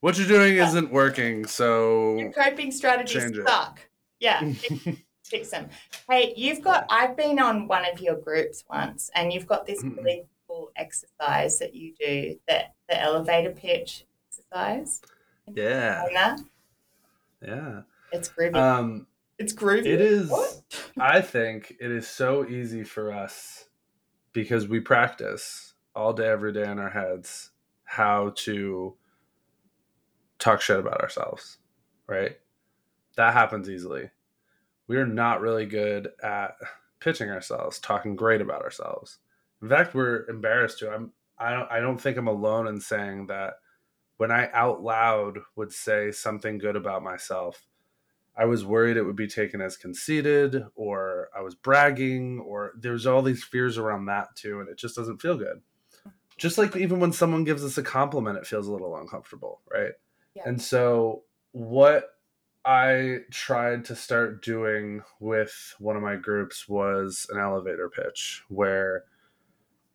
[0.02, 2.16] What you're doing isn't working, so.
[2.18, 3.80] Your coping strategies suck.
[4.20, 4.54] Yeah.
[5.34, 5.70] Fix- them.
[6.10, 9.84] Hey, you've got I've been on one of your groups once and you've got this
[9.84, 9.98] Mhm.
[9.98, 15.02] really cool exercise that you do, that the elevator pitch exercise.
[15.54, 16.38] Yeah.
[17.42, 17.82] Yeah.
[18.12, 18.56] It's groovy.
[18.56, 19.08] Um,
[19.40, 19.88] it's groovy.
[19.88, 20.30] It is.
[20.30, 20.62] What?
[21.00, 23.68] I think it is so easy for us
[24.32, 27.52] because we practice all day, every day in our heads
[27.86, 28.96] how to
[30.40, 31.58] talk shit about ourselves,
[32.08, 32.40] right?
[33.16, 34.10] That happens easily.
[34.94, 36.52] We are not really good at
[37.00, 39.18] pitching ourselves, talking great about ourselves.
[39.60, 40.92] In fact, we're embarrassed to.
[40.92, 41.14] I'm.
[41.40, 41.72] I don't.
[41.72, 43.56] I don't think I'm alone in saying that.
[44.18, 47.66] When I out loud would say something good about myself,
[48.38, 53.08] I was worried it would be taken as conceited or I was bragging or there's
[53.08, 55.62] all these fears around that too and it just doesn't feel good.
[56.38, 59.94] Just like even when someone gives us a compliment it feels a little uncomfortable, right?
[60.36, 60.44] Yeah.
[60.46, 62.13] And so what
[62.66, 69.06] I tried to start doing with one of my groups was an elevator pitch where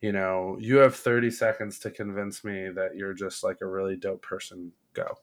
[0.00, 3.96] you know, you have 30 seconds to convince me that you're just like a really
[3.96, 4.72] dope person.
[4.94, 5.18] Go.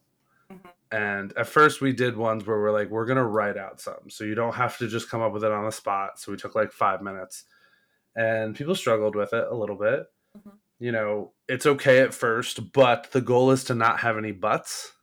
[0.51, 0.69] Mhm.
[0.91, 4.09] And at first, we did ones where we're like, we're going to write out some.
[4.09, 6.19] So you don't have to just come up with it on the spot.
[6.19, 7.45] So we took like five minutes.
[8.15, 10.07] And people struggled with it a little bit.
[10.37, 10.53] Mhm.
[10.79, 14.94] You know, it's okay at first, but the goal is to not have any buts.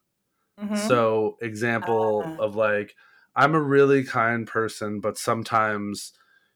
[0.63, 0.75] Mhm.
[0.75, 2.39] So, example Ah.
[2.39, 2.95] of like,
[3.37, 6.13] I'm a really kind person, but sometimes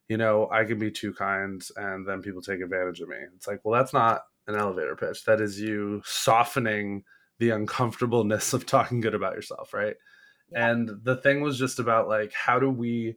[0.09, 3.17] you know, I can be too kind and then people take advantage of me.
[3.35, 5.25] It's like, well, that's not an elevator pitch.
[5.25, 7.03] That is you softening
[7.41, 9.97] the uncomfortableness of talking good about yourself, right?
[10.49, 10.71] Yeah.
[10.73, 13.17] And the thing was just about like how do we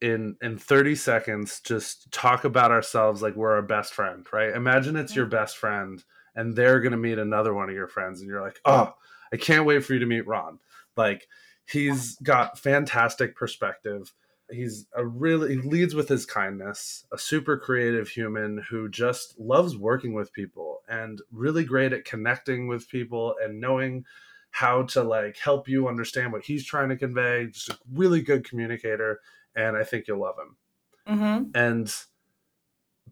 [0.00, 4.54] in in 30 seconds just talk about ourselves like we're our best friend, right?
[4.54, 6.04] Imagine it's your best friend
[6.36, 8.92] and they're going to meet another one of your friends and you're like, "Oh,
[9.32, 10.58] I can't wait for you to meet Ron."
[10.96, 11.28] Like
[11.66, 14.12] he's got fantastic perspective
[14.50, 19.76] he's a really he leads with his kindness a super creative human who just loves
[19.76, 24.04] working with people and really great at connecting with people and knowing
[24.50, 28.48] how to like help you understand what he's trying to convey just a really good
[28.48, 29.20] communicator
[29.54, 31.50] and i think you'll love him mm-hmm.
[31.54, 31.94] and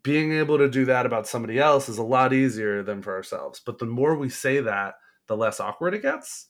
[0.02, 3.60] being able to do that about somebody else is a lot easier than for ourselves
[3.64, 4.94] but the more we say that
[5.26, 6.48] the less awkward it gets.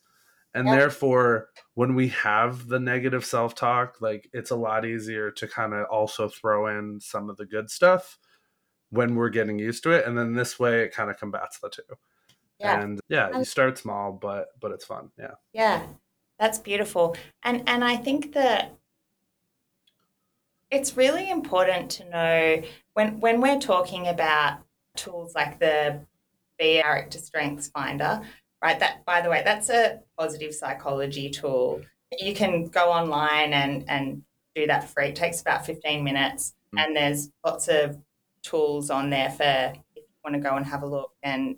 [0.55, 5.75] And therefore when we have the negative self-talk like it's a lot easier to kind
[5.75, 8.19] of also throw in some of the good stuff
[8.89, 10.07] when we're getting used to it.
[10.07, 11.83] And then this way it kind of combats the two.
[12.59, 12.81] Yeah.
[12.81, 15.11] and yeah you start small but but it's fun.
[15.19, 15.35] Yeah.
[15.53, 15.83] Yeah.
[16.39, 17.17] That's beautiful.
[17.43, 18.79] And and i think that
[20.71, 22.63] it's really important to know
[22.95, 24.61] when when we're talking about
[24.97, 26.01] tools like the
[26.59, 28.23] VIA character strengths finder
[28.63, 28.79] right?
[28.81, 31.83] That, by the way, that's a positive psychology tool.
[32.19, 34.23] You can go online and, and
[34.55, 35.09] do that free.
[35.09, 36.83] It takes about 15 minutes, mm.
[36.83, 37.99] and there's lots of
[38.43, 41.57] tools on there for if you want to go and have a look and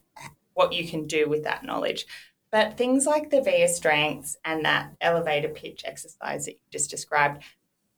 [0.54, 2.06] what you can do with that knowledge.
[2.50, 7.42] But things like the VIA strengths and that elevator pitch exercise that you just described,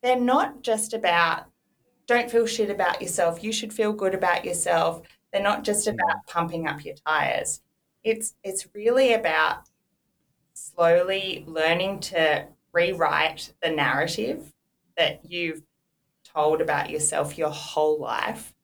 [0.03, 1.45] they're not just about
[2.07, 3.45] don't feel shit about yourself.
[3.45, 5.03] You should feel good about yourself.
[5.33, 5.95] They're not just mm.
[5.95, 7.61] about pumping up your tires
[8.05, 9.69] it's it's really about
[10.55, 14.53] slowly learning to rewrite the narrative
[14.97, 15.63] that you've
[16.25, 18.55] told about yourself your whole life.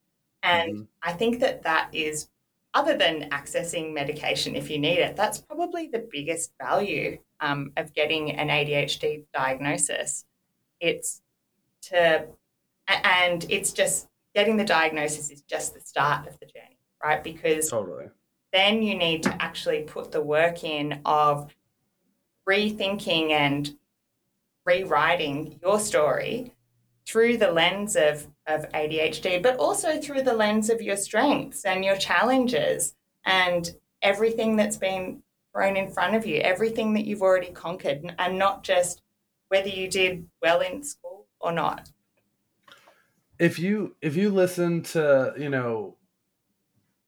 [0.43, 0.83] And mm-hmm.
[1.03, 2.29] i think that that is
[2.75, 7.95] other than accessing medication if you need it that's probably the biggest value um, of
[7.95, 10.25] getting an adhd diagnosis.
[10.81, 11.23] It's
[11.83, 12.27] to
[12.87, 17.23] and it's just getting the diagnosis is just the start of the journey right?
[17.23, 18.07] Because totally
[18.53, 21.55] then you need to actually put the work in of
[22.49, 23.77] rethinking and
[24.65, 26.53] rewriting your story
[27.07, 31.85] through the lens of, of ADHD, but also through the lens of your strengths and
[31.85, 37.51] your challenges and everything that's been thrown in front of you, everything that you've already
[37.51, 39.03] conquered, and not just
[39.49, 41.91] whether you did well in school or not.
[43.39, 45.97] If you if you listen to, you know,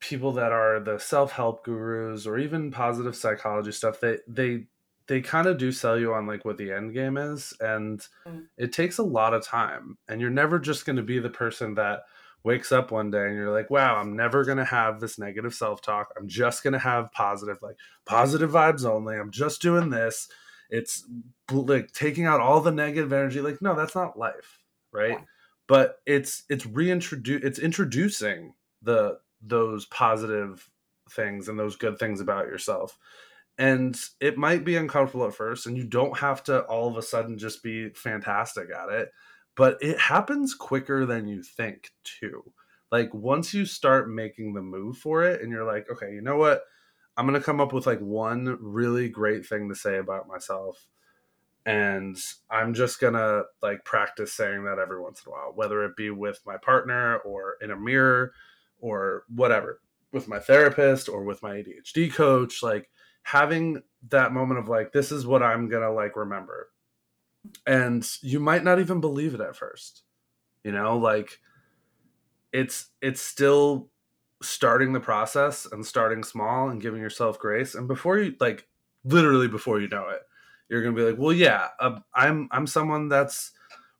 [0.00, 4.64] people that are the self-help gurus or even positive psychology stuff they they
[5.08, 8.44] they kind of do sell you on like what the end game is and mm.
[8.56, 11.74] it takes a lot of time and you're never just going to be the person
[11.74, 12.00] that
[12.44, 15.52] wakes up one day and you're like wow i'm never going to have this negative
[15.52, 20.28] self-talk i'm just going to have positive like positive vibes only i'm just doing this
[20.70, 21.04] it's
[21.50, 25.24] like taking out all the negative energy like no that's not life right yeah.
[25.66, 30.68] but it's it's reintroduce it's introducing the those positive
[31.10, 32.98] things and those good things about yourself.
[33.56, 37.02] And it might be uncomfortable at first, and you don't have to all of a
[37.02, 39.10] sudden just be fantastic at it,
[39.56, 42.52] but it happens quicker than you think, too.
[42.92, 46.36] Like, once you start making the move for it, and you're like, okay, you know
[46.36, 46.62] what?
[47.16, 50.86] I'm going to come up with like one really great thing to say about myself.
[51.66, 52.16] And
[52.48, 55.96] I'm just going to like practice saying that every once in a while, whether it
[55.96, 58.32] be with my partner or in a mirror
[58.80, 59.80] or whatever
[60.12, 62.90] with my therapist or with my ADHD coach, like
[63.22, 66.70] having that moment of like, this is what I'm gonna like remember.
[67.66, 70.02] And you might not even believe it at first.
[70.64, 71.38] You know, like
[72.52, 73.90] it's it's still
[74.42, 77.74] starting the process and starting small and giving yourself grace.
[77.74, 78.66] And before you like
[79.04, 80.20] literally before you know it,
[80.68, 83.52] you're gonna be like, well, yeah, uh, I'm I'm someone that's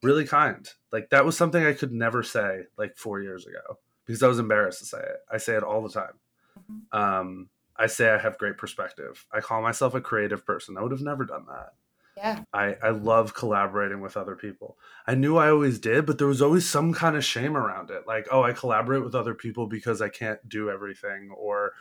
[0.03, 0.68] really kind.
[0.93, 3.79] Like that was something I could never say like four years ago
[4.09, 5.19] because I was embarrassed to say it.
[5.31, 6.15] I say it all the time.
[6.59, 6.99] Mm-hmm.
[6.99, 9.27] Um, I say I have great perspective.
[9.31, 10.77] I call myself a creative person.
[10.79, 11.75] I would have never done that.
[12.17, 12.43] Yeah.
[12.53, 14.79] I, I love collaborating with other people.
[15.07, 18.09] I knew I always did, but there was always some kind of shame around it.
[18.09, 21.75] Like, oh, I collaborate with other people because I can't do everything or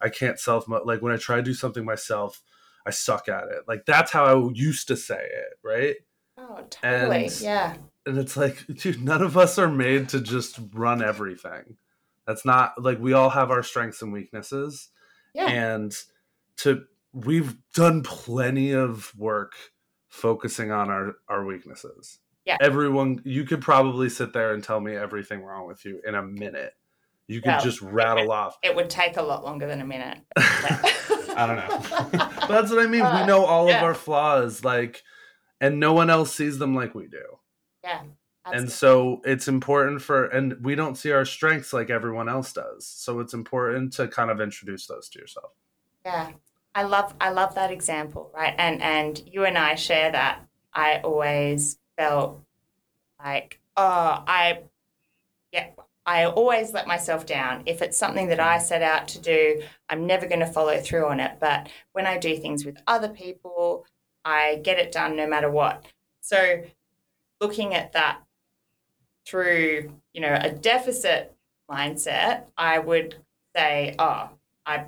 [0.00, 2.42] I can't self like when I try to do something myself,
[2.86, 3.68] I suck at it.
[3.68, 5.96] Like that's how I used to say it, right?
[6.38, 7.26] Oh, totally.
[7.26, 7.76] And, yeah
[8.06, 11.76] and it's like dude none of us are made to just run everything
[12.26, 14.88] that's not like we all have our strengths and weaknesses
[15.34, 15.46] yeah.
[15.48, 15.94] and
[16.56, 19.52] to we've done plenty of work
[20.08, 22.56] focusing on our our weaknesses Yeah.
[22.60, 26.22] Everyone, you could probably sit there and tell me everything wrong with you in a
[26.22, 26.74] minute.
[27.26, 27.60] You could Yeah.
[27.60, 28.58] just rattle off.
[28.62, 30.18] It would take a lot longer than a minute.
[30.36, 32.08] I don't know.
[32.46, 33.00] But that's what I mean.
[33.00, 33.78] we Uh, know all yeah.
[33.78, 35.02] of our flaws, like,
[35.58, 37.24] and no one else sees them like we do.
[37.84, 38.00] Yeah.
[38.52, 42.86] And so it's important for, and we don't see our strengths like everyone else does.
[42.86, 45.52] So it's important to kind of introduce those to yourself.
[46.04, 46.32] Yeah.
[46.74, 48.54] I love I love that example, right?
[48.58, 50.40] And and you and I share that.
[50.72, 52.42] I always felt
[53.24, 54.62] like, oh, I
[55.52, 55.68] yeah,
[56.04, 57.62] I always let myself down.
[57.66, 61.06] If it's something that I set out to do, I'm never going to follow through
[61.06, 61.38] on it.
[61.40, 63.86] But when I do things with other people,
[64.24, 65.84] I get it done no matter what.
[66.20, 66.62] So
[67.44, 68.20] looking at that
[69.26, 71.34] through, you know, a deficit
[71.70, 73.16] mindset, I would
[73.54, 74.30] say, oh,
[74.64, 74.86] I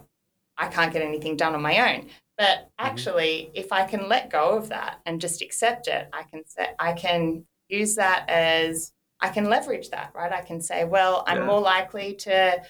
[0.57, 2.09] I can't get anything done on my own.
[2.39, 2.87] But mm-hmm.
[2.87, 6.69] actually, if I can let go of that and just accept it, I can say
[6.79, 10.33] I can use that as I can leverage that, right?
[10.33, 11.47] I can say, well, I'm Yeah.
[11.47, 12.63] more likely to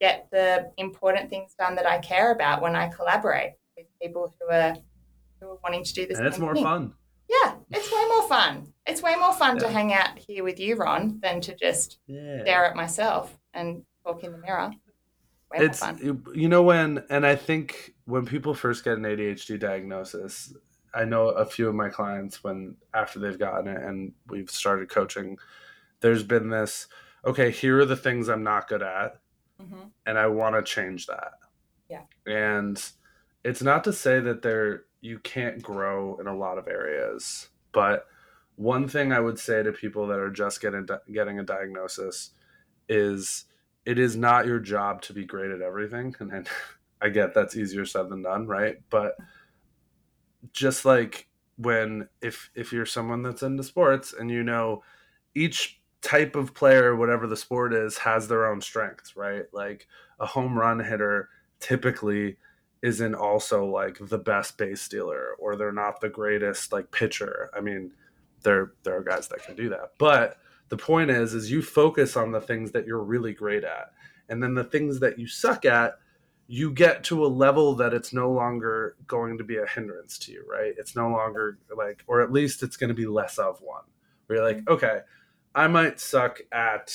[0.00, 4.46] get the important things done that I care about when I collaborate with people who
[4.54, 4.76] are
[5.40, 6.18] who are wanting to do this.
[6.18, 6.94] And it's more fun.
[7.68, 8.72] Yeah, it's way more fun.
[8.86, 12.42] It's way more fun to hang out here with you, Ron, than to just Yeah.
[12.42, 14.70] stare at myself and talk in the mirror.
[15.50, 15.82] Way it's
[16.34, 20.52] you know when and i think when people first get an adhd diagnosis
[20.94, 24.88] i know a few of my clients when after they've gotten it and we've started
[24.88, 25.38] coaching
[26.00, 26.88] there's been this
[27.24, 29.20] okay here are the things i'm not good at
[29.62, 29.90] Mhm.
[30.06, 31.34] and i want to change that
[31.88, 32.02] Yeah.
[32.26, 32.82] and
[33.44, 38.06] it's not to say that there you can't grow in a lot of areas but
[38.56, 42.30] one thing i would say to people that are just getting getting a diagnosis
[42.88, 43.44] is
[43.84, 46.14] it is not your job to be great at everything.
[46.18, 46.48] And, and
[47.02, 48.76] i get that's easier said than done right?
[48.90, 49.16] But
[50.52, 54.82] just like when if if you're someone that's into sports and you know
[55.34, 59.44] each type of player whatever the sport is has their own strengths right?
[59.52, 59.86] Like
[60.18, 61.28] a home run hitter
[61.60, 62.36] typically
[62.84, 67.50] isn't also like the best base stealer or they're not the greatest like pitcher.
[67.56, 67.92] I mean
[68.42, 69.94] there there are guys that can do that.
[69.98, 70.36] But
[70.68, 73.92] the point is is you focus on the things that you're really great at.
[74.28, 75.94] And then the things that you suck at
[76.46, 80.32] you get to a level that it's no longer going to be a hindrance to
[80.32, 80.74] you right?
[80.76, 83.84] It's no longer like or at least it's going to be less of one.
[84.26, 84.74] Where you're like mm-hmm.
[84.74, 85.00] okay
[85.54, 86.92] i might suck at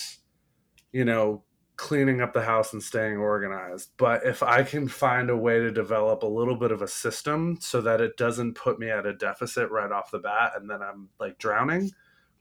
[0.92, 1.44] you know
[1.80, 5.72] cleaning up the house and staying organized but if i can find a way to
[5.72, 9.14] develop a little bit of a system so that it doesn't put me at a
[9.14, 11.90] deficit right off the bat and then i'm like drowning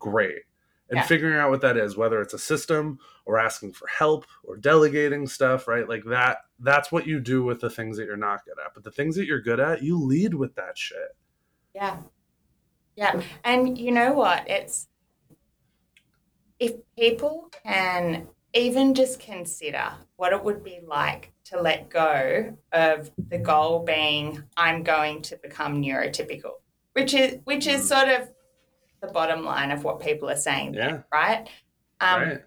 [0.01, 0.43] great
[0.91, 1.03] and Yeah.
[1.05, 5.25] figuring out what that is whether it's a system or asking for help or delegating
[5.29, 8.57] stuff right like that that's what you do with the things that you're not good
[8.65, 11.15] at but the things that you're good at you lead with that shit
[11.75, 11.99] Yeah.
[12.97, 13.23] Yeah.
[13.45, 14.51] And you know what?
[14.51, 14.89] It's
[16.59, 23.11] if people can even just consider what it would be like to let go of
[23.29, 26.53] the goal being I'm going to become neurotypical,
[26.93, 27.89] which is which is Mm.
[27.89, 28.29] sort of
[29.01, 31.49] the bottom line of what people are saying, yeah right?
[32.01, 32.41] Um, right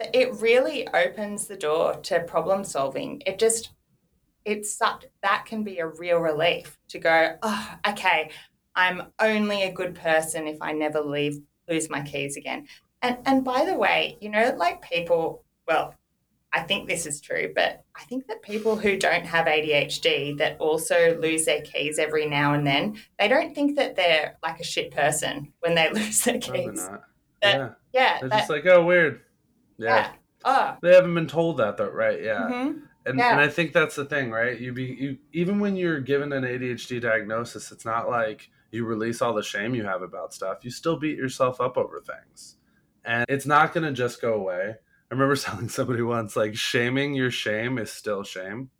[0.00, 3.22] it really opens the door to problem solving.
[3.26, 3.70] It just,
[4.44, 8.30] it's such, that can be a real relief to go, oh, okay,
[8.74, 12.68] I'm only a good person if I never leave, lose my keys again.
[13.02, 15.94] And, and by the way, you know, like people, well,
[16.52, 20.56] I think this is true, but I think that people who don't have ADHD that
[20.58, 24.64] also lose their keys every now and then, they don't think that they're like a
[24.64, 26.88] shit person when they lose their keys.
[26.88, 27.02] That-
[27.42, 28.18] yeah Yeah.
[28.20, 29.20] they're that- just like oh weird
[29.78, 29.94] yeah.
[29.96, 30.12] yeah.
[30.44, 30.76] Oh.
[30.82, 32.82] they haven't been told that though right yeah mhm.
[33.06, 33.30] and Yeah.
[33.30, 34.58] and I think that's the thing, right?
[34.58, 39.22] You be you even when you're given an ADHD diagnosis, it's not like you release
[39.22, 40.64] all the shame you have about stuff.
[40.64, 42.56] You still beat yourself up over things,
[43.08, 44.74] and it's not going to just go away.
[45.10, 48.70] I remember telling somebody once, like, shaming your shame is still shame,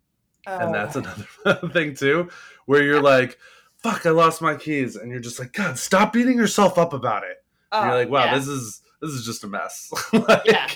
[0.45, 0.99] and that's Oh.
[1.45, 2.29] another thing too,
[2.65, 3.37] where you're like,
[3.77, 7.23] "Fuck, I lost my keys," and you're just like, "God, stop beating yourself up about
[7.23, 8.35] it." And Oh, you're like, wow, yeah.
[8.35, 9.91] this is this is just a mess.
[10.13, 10.67] like, Yeah.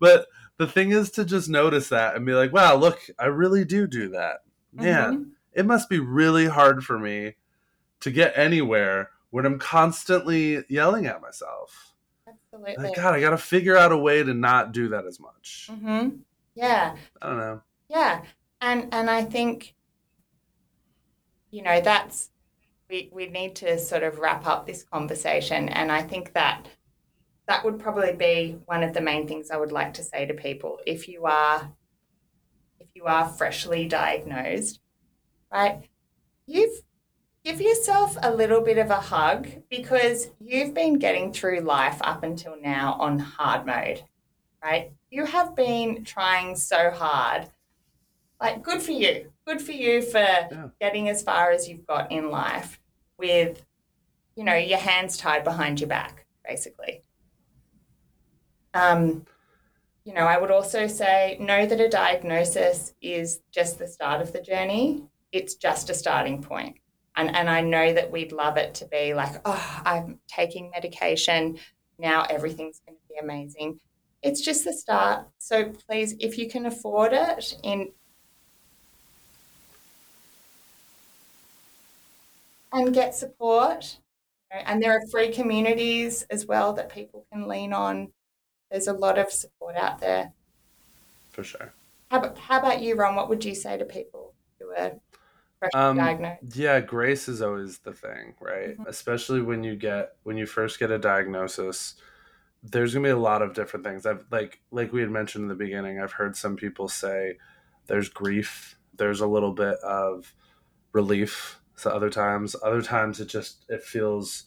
[0.00, 3.64] But the thing is to just notice that and be like, wow, look, I really
[3.64, 4.38] do do that.
[4.72, 5.30] Man, Mhm.
[5.52, 7.36] it must be really hard for me
[8.00, 11.87] to get anywhere when I'm constantly yelling at myself.
[12.58, 12.88] Absolutely.
[12.88, 15.70] Like, God, I got to figure out a way to not do that as much.
[15.70, 16.08] hmm
[16.54, 17.62] Yeah, I don't know.
[17.88, 18.22] yeah,
[18.60, 19.74] and and I think,
[21.50, 22.30] you know, that's
[22.90, 26.66] we we need to sort of wrap up this conversation, and I think that
[27.46, 30.34] that would probably be one of the main things I would like to say to
[30.34, 31.72] people if you are
[32.80, 34.80] if you are freshly diagnosed,
[35.52, 35.88] right?
[36.46, 36.82] You've
[37.48, 42.22] give yourself a little bit of a hug because you've been getting through life up
[42.22, 44.02] until now on hard mode,
[44.62, 44.92] right?
[45.10, 47.48] You have been trying so hard.
[48.38, 49.32] Like, good for you.
[49.46, 50.68] Good for you for yeah.
[50.78, 52.78] getting as far as you've got in life
[53.16, 53.64] with,
[54.36, 57.02] you know, your hands tied behind your back, basically.
[58.74, 59.24] Um,
[60.04, 64.34] you know, I would also say know that a diagnosis is just the start of
[64.34, 65.04] the journey.
[65.32, 66.76] It's just a starting point.
[67.18, 71.58] And, and I know that we'd love it to be like, oh, I'm taking medication.
[71.98, 73.80] Now everything's going to be amazing.
[74.22, 75.26] It's just the start.
[75.38, 77.90] So please, if you can afford it, in
[82.72, 83.98] and get support.
[84.52, 88.12] And there are free communities as well that people can lean on
[88.70, 90.32] there's a lot of support out there.
[91.32, 91.72] For sure.
[92.10, 93.14] How about, how about you, Ron?
[93.14, 94.92] What would you say to people who are
[95.74, 96.56] um, diagnosed?
[96.56, 98.70] Yeah, grace is always the thing, right?
[98.70, 98.86] Mm-hmm.
[98.86, 101.94] Especially when you get when you first get a diagnosis.
[102.62, 104.06] There's gonna be a lot of different things.
[104.06, 106.00] I've like like we had mentioned in the beginning.
[106.00, 107.38] I've heard some people say
[107.86, 108.78] there's grief.
[108.96, 110.34] There's a little bit of
[110.92, 111.60] relief.
[111.76, 114.44] So other times, other times it just it feels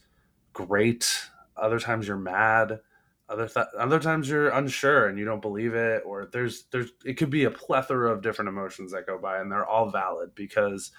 [0.53, 1.30] great.
[1.55, 2.80] Other times you're mad
[3.32, 7.13] other th- other times you're unsure and you don't believe it or there's there's it
[7.13, 10.91] could be a plethora of different emotions that go by and they're all valid because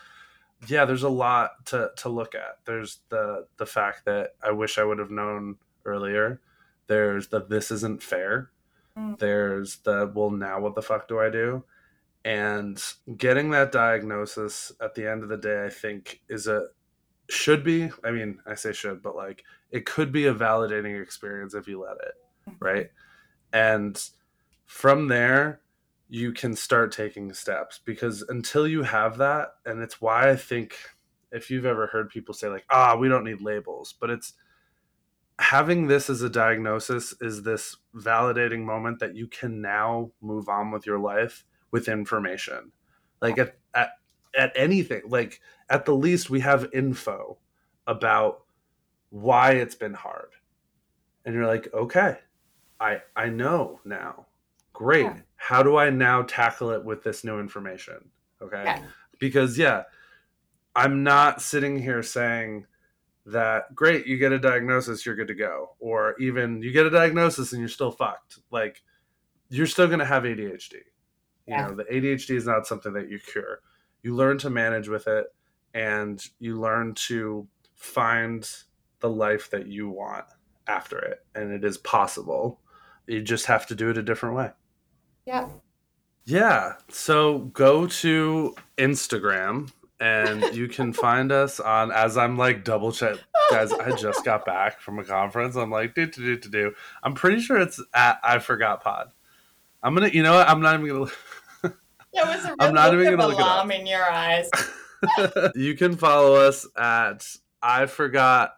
[0.66, 2.58] yeah there's a lot to to look at.
[2.64, 6.40] There's the the fact that i wish i would have known earlier.
[6.86, 8.50] There's the this isn't fair.
[8.96, 9.18] Mm.
[9.18, 11.64] there's the well now what the fuck do i do?
[12.24, 12.82] And
[13.16, 16.68] getting that diagnosis at the end of the day i think is a
[17.32, 21.54] should be i mean i say should but like it could be a validating experience
[21.54, 22.14] if you let it
[22.60, 22.90] right?
[23.52, 24.02] And
[24.66, 25.60] from there,
[26.08, 30.76] you can start taking steps because until you have that, and it's why I think
[31.30, 34.34] if you've ever heard people say, like, ah, we don't need labels, but it's
[35.38, 40.70] having this as a diagnosis is this validating moment that you can now move on
[40.70, 42.72] with your life with information.
[43.22, 43.92] Like at, at,
[44.36, 47.38] at anything, like at the least, we have info
[47.86, 48.42] about
[49.10, 50.30] why it's been hard.
[51.24, 52.18] And you're like, okay,
[52.80, 54.26] I I know now.
[54.72, 55.04] Great.
[55.04, 55.16] Yeah.
[55.36, 58.10] How do I now tackle it with this new information?
[58.40, 58.62] Okay.
[58.64, 58.82] Yeah.
[59.18, 59.84] Because yeah,
[60.74, 62.66] I'm not sitting here saying
[63.26, 65.76] that great, you get a diagnosis, you're good to go.
[65.78, 68.38] Or even you get a diagnosis and you're still fucked.
[68.50, 68.82] Like
[69.48, 70.76] you're still gonna have ADHD.
[71.46, 71.62] Yeah.
[71.62, 73.60] You know, the ADHD is not something that you cure.
[74.02, 75.26] You learn to manage with it
[75.74, 78.48] and you learn to find
[79.00, 80.24] the life that you want
[80.66, 81.24] after it.
[81.34, 82.60] And it is possible
[83.06, 84.50] you just have to do it a different way.
[85.26, 85.48] Yeah.
[86.24, 86.74] Yeah.
[86.88, 93.18] So go to Instagram and you can find us on as I'm like double check
[93.50, 95.56] guys, I just got back from a conference.
[95.56, 99.10] I'm like, do to do do do I'm pretty sure it's at I forgot pod.
[99.82, 100.48] I'm gonna you know what?
[100.48, 101.10] I'm not even gonna
[102.12, 104.50] There was a I'm not even gonna look alarm in your eyes.
[105.54, 107.26] you can follow us at
[107.62, 108.52] I forgot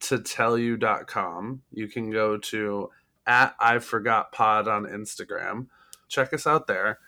[0.00, 1.62] to tell you.com.
[1.72, 2.90] You can go to
[3.26, 5.66] at I Forgot Pod on Instagram.
[6.08, 6.98] Check us out there.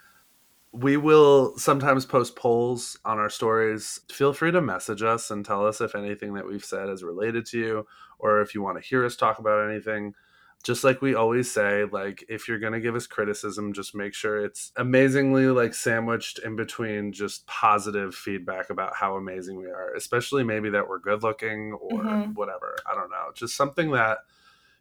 [0.72, 4.00] We will sometimes post polls on our stories.
[4.10, 7.44] Feel free to message us and tell us if anything that we've said is related
[7.46, 7.86] to you
[8.18, 10.14] or if you want to hear us talk about anything.
[10.62, 14.14] Just like we always say, like if you're going to give us criticism, just make
[14.14, 19.92] sure it's amazingly like sandwiched in between just positive feedback about how amazing we are,
[19.94, 22.32] especially maybe that we're good looking or mm-hmm.
[22.34, 22.76] whatever.
[22.90, 23.32] I don't know.
[23.34, 24.18] Just something that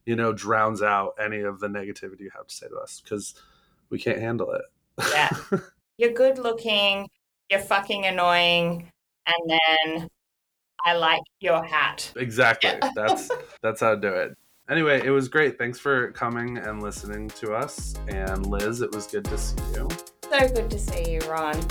[0.06, 3.36] you know, drowns out any of the negativity you have to say to us because
[3.90, 4.62] we can't handle it.
[5.12, 5.30] yeah.
[5.98, 7.08] You're good looking,
[7.48, 8.92] you're fucking annoying,
[9.28, 9.60] and
[9.92, 10.08] then
[10.84, 12.12] I like your hat.
[12.16, 12.72] Exactly.
[12.96, 13.30] That's
[13.62, 14.36] that's how to do it.
[14.72, 15.57] Anyway, it was great.
[15.57, 17.93] Thanks for coming and listening to us.
[18.07, 19.89] And Liz, it was good to see you.
[20.24, 21.61] So good to see you, Ron.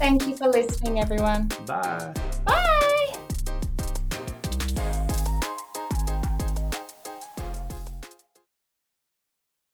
[0.00, 1.50] Thank you for listening, everyone.
[1.66, 2.14] Bye.